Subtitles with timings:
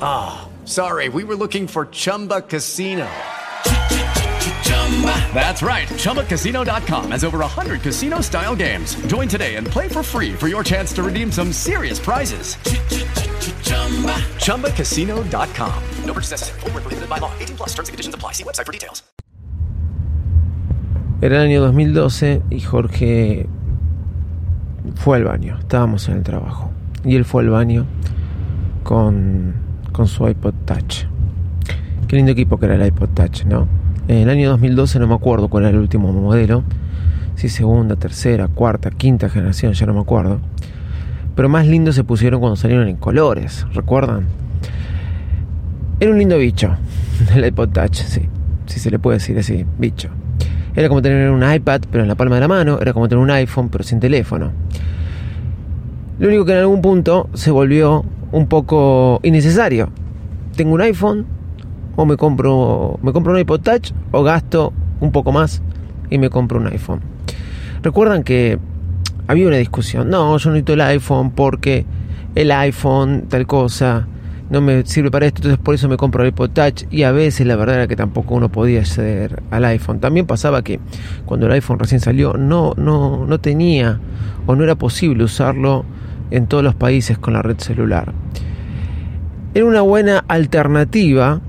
[0.00, 3.06] Ah, oh, sorry, we were looking for Chumba Casino.
[5.34, 5.86] That's right.
[5.88, 8.94] ChumbaCasino.com has over 100 casino style games.
[9.06, 12.56] Join today and play for free for your chance to redeem some serious prizes.
[14.38, 15.82] ChumbaCasino.com.
[16.04, 16.60] No purchase necessary.
[16.60, 17.30] Full prohibited by law.
[17.38, 18.32] 18 plus terms and conditions apply.
[18.32, 19.02] See website for details.
[21.22, 23.48] Era el año 2012 y Jorge
[24.96, 25.58] fue al baño.
[25.58, 26.70] Estábamos en el trabajo.
[27.04, 27.86] Y él fue al baño
[28.86, 29.65] con,
[29.96, 31.06] con su iPod Touch.
[32.06, 33.66] Qué lindo equipo que era el iPod Touch, ¿no?
[34.08, 36.64] En el año 2012 no me acuerdo cuál era el último modelo.
[37.34, 40.40] Si segunda, tercera, cuarta, quinta generación, ya no me acuerdo.
[41.34, 44.26] Pero más lindos se pusieron cuando salieron en colores, ¿recuerdan?
[45.98, 46.76] Era un lindo bicho,
[47.34, 48.28] el iPod Touch, sí.
[48.66, 50.10] Si se le puede decir así, bicho.
[50.74, 52.78] Era como tener un iPad, pero en la palma de la mano.
[52.82, 54.52] Era como tener un iPhone, pero sin teléfono.
[56.18, 59.90] Lo único que en algún punto se volvió un poco innecesario.
[60.56, 61.26] Tengo un iPhone,
[61.96, 65.62] o me compro, me compro un iPod Touch, o gasto un poco más
[66.10, 67.00] y me compro un iPhone.
[67.82, 68.58] Recuerdan que
[69.26, 70.08] había una discusión.
[70.08, 71.84] No, yo necesito el iPhone porque
[72.34, 74.06] el iPhone, tal cosa
[74.48, 77.10] no me sirve para esto, entonces por eso me compro el iPod Touch y a
[77.10, 79.98] veces la verdad era que tampoco uno podía acceder al iPhone.
[79.98, 80.78] También pasaba que
[81.24, 83.98] cuando el iPhone recién salió no, no, no tenía
[84.46, 85.84] o no era posible usarlo
[86.30, 88.12] en todos los países con la red celular.
[89.54, 91.40] Era una buena alternativa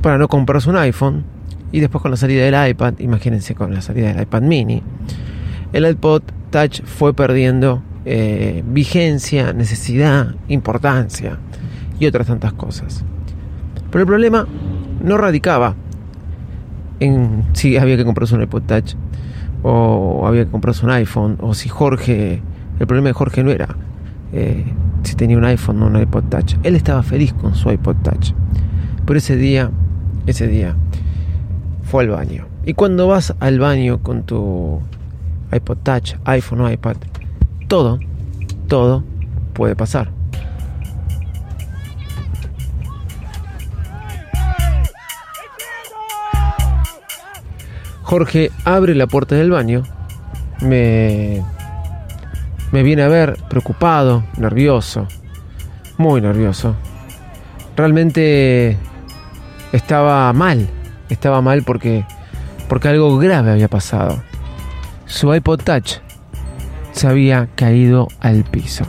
[0.00, 1.24] para no comprarse un iPhone
[1.72, 4.82] y después con la salida del iPad, imagínense con la salida del iPad mini,
[5.72, 11.38] el iPod Touch fue perdiendo eh, vigencia, necesidad, importancia
[11.98, 13.04] y otras tantas cosas.
[13.90, 14.46] Pero el problema
[15.02, 15.74] no radicaba
[17.00, 18.94] en si había que comprarse un iPod Touch
[19.62, 22.42] o había que comprarse un iPhone o si Jorge,
[22.78, 23.68] el problema de Jorge no era
[24.32, 24.64] eh,
[25.02, 26.56] si tenía un iPhone o un iPod Touch.
[26.62, 28.32] Él estaba feliz con su iPod Touch.
[29.04, 29.70] Pero ese día,
[30.26, 30.74] ese día
[31.82, 32.46] fue al baño.
[32.64, 34.80] Y cuando vas al baño con tu
[35.52, 36.96] iPod Touch, iPhone o iPad,
[37.68, 37.98] todo,
[38.68, 39.04] todo
[39.52, 40.10] puede pasar.
[48.02, 49.84] Jorge abre la puerta del baño,
[50.60, 51.42] me,
[52.72, 55.06] me viene a ver preocupado, nervioso,
[55.98, 56.74] muy nervioso.
[57.76, 58.76] Realmente
[59.72, 60.68] estaba mal,
[61.08, 62.04] estaba mal porque,
[62.68, 64.22] porque algo grave había pasado.
[65.06, 65.98] Su iPod Touch
[66.92, 68.84] se había caído al piso.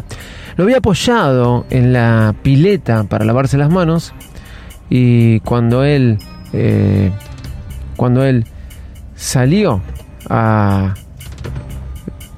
[0.55, 4.13] Lo había apoyado en la pileta para lavarse las manos
[4.89, 6.19] y cuando él,
[6.53, 7.11] eh,
[7.95, 8.45] cuando él
[9.15, 9.81] salió
[10.29, 10.93] a...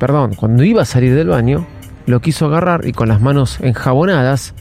[0.05, 1.66] Perdón, cuando iba a salir del baño,
[2.05, 4.53] lo quiso agarrar y con las manos enjabonadas,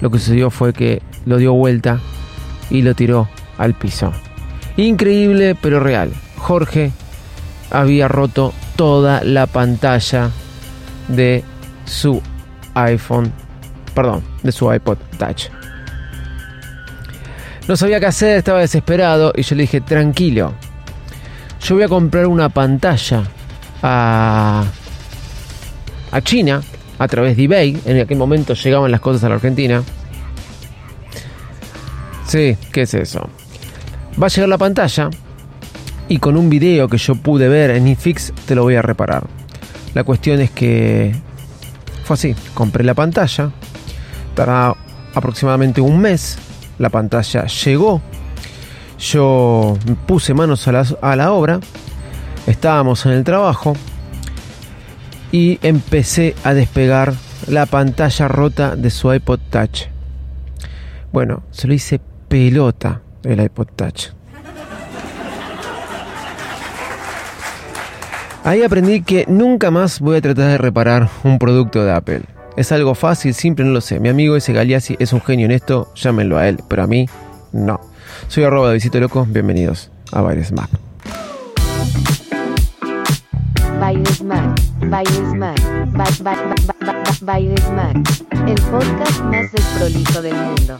[0.00, 1.98] lo que sucedió fue que lo dio vuelta
[2.70, 3.28] y lo tiró
[3.58, 4.12] al piso.
[4.76, 6.12] Increíble pero real.
[6.36, 6.92] Jorge
[7.72, 10.30] había roto toda la pantalla
[11.08, 11.42] de
[11.84, 12.22] su
[12.74, 13.32] iPhone,
[13.92, 15.46] perdón, de su iPod Touch.
[17.66, 20.54] No sabía qué hacer, estaba desesperado y yo le dije, tranquilo,
[21.60, 23.24] yo voy a comprar una pantalla
[23.82, 24.64] a,
[26.12, 26.62] a China
[26.98, 27.80] a través de eBay.
[27.84, 29.82] En aquel momento llegaban las cosas a la Argentina.
[32.26, 33.28] Sí, ¿qué es eso?
[34.20, 35.10] Va a llegar la pantalla
[36.08, 39.26] y con un video que yo pude ver en iFix te lo voy a reparar.
[39.94, 41.14] La cuestión es que
[42.04, 43.50] fue así, compré la pantalla,
[44.34, 44.74] para
[45.14, 46.38] aproximadamente un mes.
[46.78, 48.02] La pantalla llegó.
[48.98, 49.76] Yo
[50.06, 51.58] puse manos a la, a la obra.
[52.46, 53.74] Estábamos en el trabajo.
[55.32, 57.14] Y empecé a despegar
[57.48, 59.88] la pantalla rota de su iPod Touch.
[61.12, 64.08] Bueno, se lo hice pelota el iPod Touch.
[68.44, 72.22] Ahí aprendí que nunca más voy a tratar de reparar un producto de Apple.
[72.56, 73.98] Es algo fácil, simple, no lo sé.
[73.98, 77.08] Mi amigo ese Galeazzi es un genio en esto, llámenlo a él, pero a mí
[77.52, 77.80] no.
[78.28, 80.85] Soy arroba de Visito Loco, bienvenidos a Bailes Mac.
[83.80, 84.58] Bailes Mac,
[84.90, 85.58] Bailes Mac,
[85.92, 87.96] Ba- ba- ba- ba- ba- Bailes Mac,
[88.46, 90.78] el podcast más desprolijo del mundo.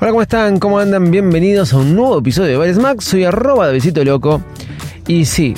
[0.00, 0.58] Hola, ¿cómo están?
[0.58, 1.10] ¿Cómo andan?
[1.10, 3.00] Bienvenidos a un nuevo episodio de Bailes Mac.
[3.00, 4.40] Soy arroba de Visito Loco.
[5.06, 5.54] Y sí,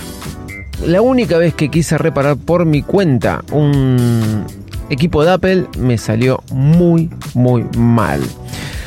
[0.84, 4.44] la única vez que quise reparar por mi cuenta un
[4.90, 8.20] equipo de Apple me salió muy, muy mal.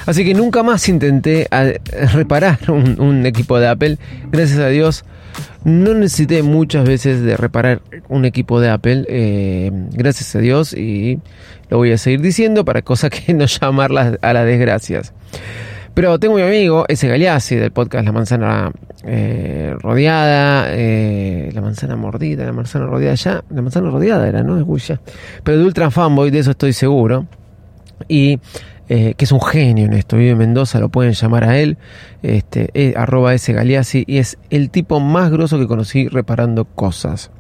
[0.06, 1.74] Así que nunca más intenté a-
[2.14, 3.98] reparar un, equipo de Apple.
[4.32, 5.06] Gracias a Dios
[5.66, 9.06] no necesité muchas veces de reparar un equipo de Apple.
[9.10, 11.20] eh, gracias a Dios y
[11.70, 15.14] lo voy a seguir diciendo para cosas que no llamarlas a las desgracias.
[15.96, 18.72] Pero tengo mi amigo, ese Galeazzi del podcast La Manzana
[19.06, 24.78] eh, Rodeada, eh, La Manzana Mordida, La Manzana Rodeada ya, La Manzana Rodeada era, ¿no?
[24.78, 25.00] Ya.
[25.44, 27.28] Pero de Ultra Fanboy, de eso estoy seguro.
[28.10, 28.40] Y
[28.88, 31.78] eh, que es un genio en esto, vive en Mendoza, lo pueden llamar a él,
[32.22, 37.32] este, eh, arroba ese Galeazzi, y es el tipo más grosso que conocí reparando cosas.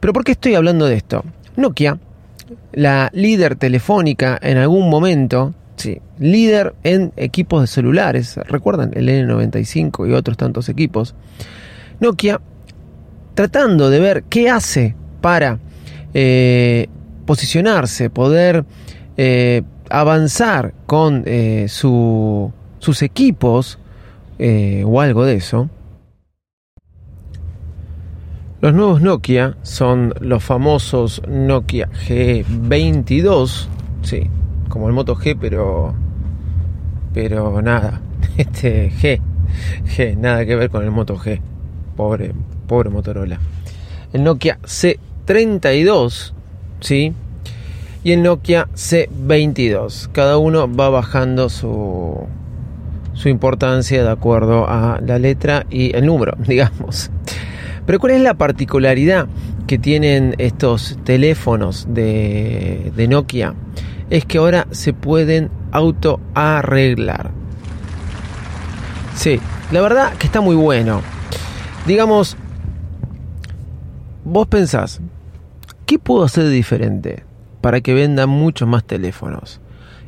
[0.00, 1.24] Pero ¿por qué estoy hablando de esto?
[1.56, 1.98] Nokia,
[2.72, 8.92] la líder telefónica en algún momento, sí, líder en equipos de celulares, ¿recuerdan?
[8.94, 11.14] El N95 y otros tantos equipos.
[12.00, 12.40] Nokia,
[13.34, 15.58] tratando de ver qué hace para
[16.14, 16.88] eh,
[17.26, 18.64] posicionarse, poder
[19.92, 23.78] avanzar con eh, su- sus equipos
[24.38, 25.68] eh, o algo de eso.
[28.60, 33.66] Los nuevos Nokia son los famosos Nokia G22,
[34.02, 34.30] sí,
[34.68, 35.94] como el Moto G, pero
[37.12, 38.00] pero nada,
[38.36, 39.20] este G,
[39.96, 41.40] G, nada que ver con el Moto G.
[41.96, 42.32] Pobre,
[42.66, 43.38] pobre Motorola.
[44.12, 46.32] El Nokia C32,
[46.80, 47.12] sí,
[48.04, 50.08] y el Nokia C22.
[50.12, 52.26] Cada uno va bajando su
[53.14, 57.10] su importancia de acuerdo a la letra y el número, digamos.
[57.86, 59.26] Pero ¿cuál es la particularidad
[59.66, 63.54] que tienen estos teléfonos de, de Nokia?
[64.10, 67.30] Es que ahora se pueden auto arreglar.
[69.14, 69.40] Sí,
[69.70, 71.00] la verdad que está muy bueno.
[71.86, 72.36] Digamos,
[74.24, 75.00] vos pensás,
[75.86, 77.31] ¿qué puedo hacer de diferente
[77.62, 79.60] para que vendan muchos más teléfonos?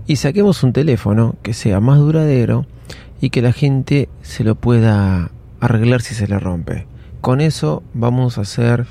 [0.07, 2.67] Y saquemos un teléfono que sea más duradero
[3.23, 5.31] y que la gente se lo pueda
[5.61, 6.87] arreglar si se le rompe.
[7.23, 8.85] Con eso vamos a hacer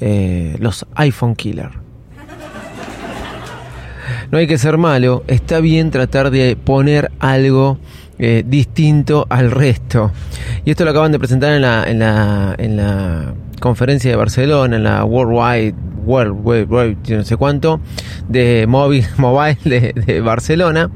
[0.00, 1.70] eh, los iPhone Killer.
[4.30, 7.78] No hay que ser malo, está bien tratar de poner algo
[8.18, 10.12] eh, distinto al resto.
[10.64, 14.76] Y esto lo acaban de presentar en la, en la, en la conferencia de Barcelona,
[14.76, 17.80] en la Worldwide, World, Wide- yo no sé cuánto,
[18.28, 20.90] de móvil, mobile de, de Barcelona.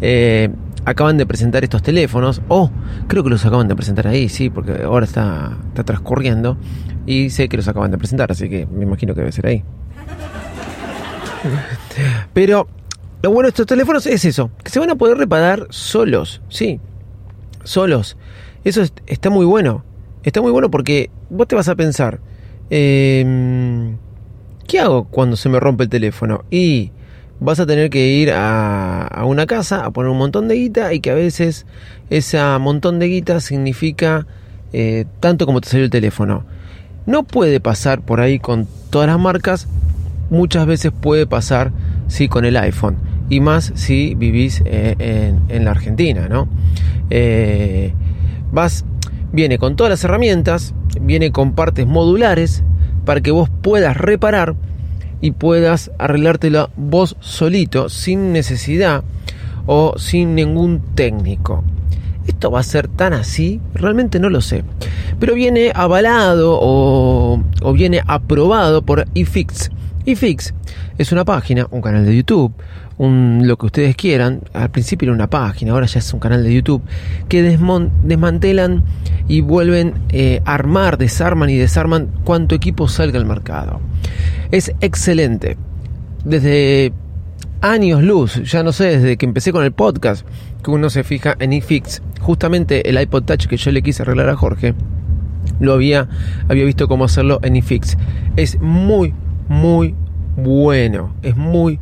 [0.00, 0.48] Eh,
[0.84, 2.70] acaban de presentar estos teléfonos, o
[3.06, 6.56] creo que los acaban de presentar ahí, sí, porque ahora está, está transcurriendo,
[7.06, 9.62] y sé que los acaban de presentar, así que me imagino que debe ser ahí.
[12.32, 12.66] Pero
[13.22, 16.80] lo bueno de estos teléfonos es eso, que se van a poder reparar solos, sí,
[17.64, 18.16] solos.
[18.64, 19.84] Eso es- está muy bueno.
[20.22, 22.20] Está muy bueno porque vos te vas a pensar,
[22.70, 23.96] em,
[24.66, 26.44] ¿qué hago cuando se me rompe el teléfono?
[26.50, 26.92] Y
[27.40, 30.92] vas a tener que ir a, a una casa a poner un montón de guita
[30.92, 31.64] y que a veces
[32.10, 34.26] ese montón de guita significa
[34.72, 36.44] eh, tanto como te salió el teléfono.
[37.06, 39.68] No puede pasar por ahí con todas las marcas,
[40.28, 41.72] muchas veces puede pasar
[42.08, 42.96] sí con el iPhone
[43.30, 46.48] y más si vivís eh, en, la Argentina, ¿no?
[47.08, 47.94] Eh,
[48.52, 48.84] vas,
[49.32, 52.62] viene con todas las herramientas, viene con partes modulares
[53.06, 54.56] para que vos puedas reparar
[55.20, 59.04] y puedas arreglártela vos solito sin necesidad
[59.66, 61.62] o sin ningún técnico.
[62.26, 63.60] ¿Esto va a ser tan así?
[63.74, 64.64] Realmente no lo sé.
[65.18, 69.70] Pero viene avalado o o, o viene aprobado por iFix.
[70.10, 70.54] iFix
[70.98, 72.52] es una página, un canal de YouTube,
[72.98, 74.42] un, lo que ustedes quieran.
[74.52, 76.82] Al principio era una página, ahora ya es un canal de YouTube
[77.28, 78.84] que desmantelan
[79.28, 83.80] y vuelven eh, a armar, desarman y desarman cuanto equipo salga al mercado.
[84.50, 85.56] Es excelente.
[86.24, 86.92] Desde
[87.62, 90.26] años luz, ya no sé, desde que empecé con el podcast,
[90.62, 92.02] que uno se fija en iFix.
[92.20, 94.74] Justamente el iPod Touch que yo le quise arreglar a Jorge,
[95.58, 96.08] lo había,
[96.48, 97.96] había visto cómo hacerlo en iFix.
[98.36, 99.14] Es muy,
[99.50, 99.94] muy
[100.36, 101.12] bueno.
[101.22, 101.78] Es muy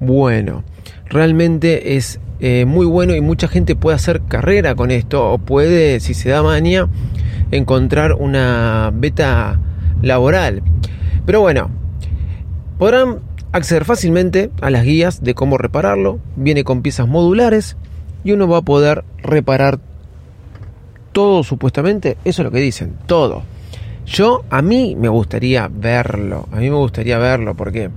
[0.00, 0.64] bueno.
[1.04, 6.00] Realmente es eh, muy bueno y mucha gente puede hacer carrera con esto o puede,
[6.00, 6.88] si se da maña,
[7.50, 9.60] encontrar una beta
[10.00, 10.62] laboral.
[11.26, 11.70] Pero bueno,
[12.78, 13.18] podrán
[13.52, 16.20] acceder fácilmente a las guías de cómo repararlo.
[16.36, 17.76] Viene con piezas modulares
[18.24, 19.78] y uno va a poder reparar
[21.12, 22.16] todo supuestamente.
[22.24, 23.42] Eso es lo que dicen, todo.
[24.10, 26.48] Yo, a mí me gustaría verlo.
[26.50, 27.90] A mí me gustaría verlo porque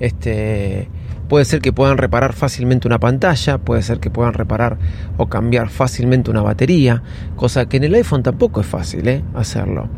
[0.00, 0.88] este
[1.28, 4.78] puede ser que puedan reparar fácilmente una pantalla, puede ser que puedan reparar
[5.18, 7.02] o cambiar fácilmente una batería,
[7.36, 9.22] cosa que en el iPhone tampoco es fácil ¿eh?
[9.34, 9.90] hacerlo.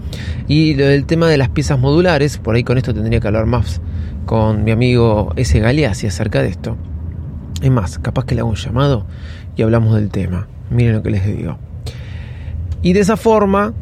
[0.49, 3.47] Y lo del tema de las piezas modulares, por ahí con esto tendría que hablar
[3.47, 3.81] más
[4.27, 5.57] con mi amigo S.
[5.61, 6.77] Galeazzi acerca de esto.
[7.63, 9.07] Es más, capaz que le hago un llamado
[9.55, 10.49] y hablamos del tema.
[10.69, 11.59] Miren lo que les digo.
[12.83, 13.73] Y de esa forma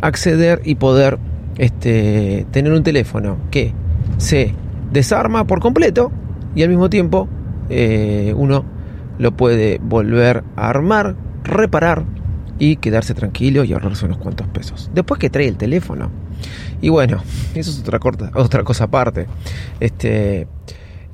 [0.00, 1.18] acceder y poder
[1.56, 3.72] este, tener un teléfono que
[4.16, 4.54] se
[4.92, 6.10] desarma por completo
[6.54, 7.28] y al mismo tiempo
[7.68, 8.64] eh, uno
[9.18, 12.04] lo puede volver a armar, reparar
[12.58, 14.90] y quedarse tranquilo y ahorrarse unos cuantos pesos.
[14.94, 16.10] Después que trae el teléfono.
[16.80, 17.22] Y bueno,
[17.54, 19.26] eso es otra, corta, otra cosa aparte.
[19.80, 20.46] Este,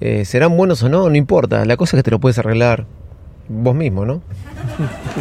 [0.01, 1.09] eh, ¿Serán buenos o no?
[1.09, 1.65] No importa.
[1.65, 2.87] La cosa es que te lo puedes arreglar
[3.49, 4.23] vos mismo, ¿no?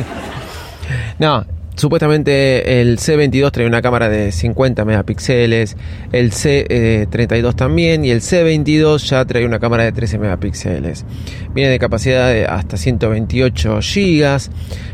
[1.20, 5.77] no, supuestamente el C22 trae una cámara de 50 megapíxeles,
[6.12, 11.06] el C32 también y el C22 ya trae una cámara de 13 megapíxeles.
[11.53, 14.51] Viene de capacidad de hasta 128 gigas,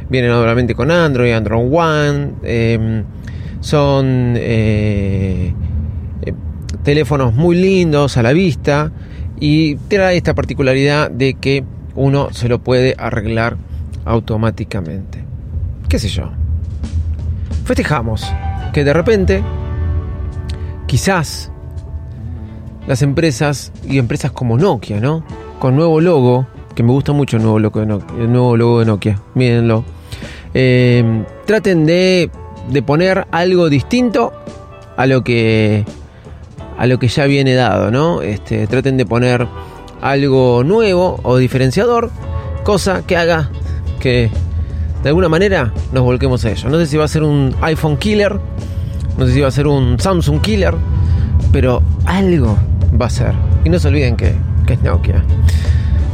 [0.09, 3.03] viene obviamente con Android, Android One, eh,
[3.61, 5.53] son eh,
[6.21, 6.33] eh,
[6.83, 8.91] teléfonos muy lindos a la vista
[9.39, 11.63] y trae esta particularidad de que
[11.95, 13.57] uno se lo puede arreglar
[14.05, 15.23] automáticamente.
[15.87, 16.38] ¿Qué sé yo?
[17.69, 18.25] Festejamos
[18.73, 19.43] que de repente,
[20.87, 21.51] quizás
[22.87, 25.23] las empresas y empresas como Nokia, ¿no?
[25.59, 28.79] Con nuevo logo, que me gusta mucho el nuevo logo de Nokia, el nuevo logo
[28.79, 29.83] de Nokia mírenlo.
[30.55, 32.31] Eh, traten de,
[32.71, 34.33] de poner algo distinto
[34.97, 35.85] a lo que
[36.75, 38.23] a lo que ya viene dado, ¿no?
[38.23, 39.47] Este, traten de poner
[40.01, 42.09] algo nuevo o diferenciador,
[42.63, 43.51] cosa que haga
[43.99, 44.31] que
[45.03, 46.69] de alguna manera nos volquemos a ello.
[46.69, 48.39] No sé si va a ser un iPhone killer,
[49.17, 50.75] no sé si va a ser un Samsung killer,
[51.51, 52.57] pero algo
[52.99, 53.33] va a ser.
[53.63, 55.23] Y no se olviden que, que es Nokia.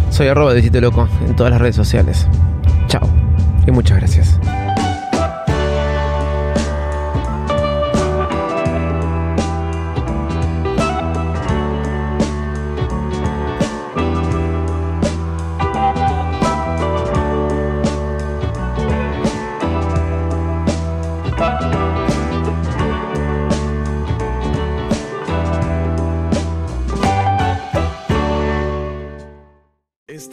[0.09, 2.27] Soy arroba de Loco en todas las redes sociales.
[2.87, 3.07] Chao
[3.67, 4.39] y muchas gracias.